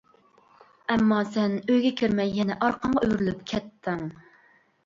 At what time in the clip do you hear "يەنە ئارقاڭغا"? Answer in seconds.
2.39-3.05